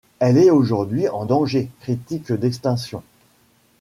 Elle 0.17 0.39
est 0.39 0.49
aujourd'hui 0.49 1.07
en 1.09 1.25
danger 1.25 1.69
critique 1.81 2.31
d'extinction. 2.31 3.03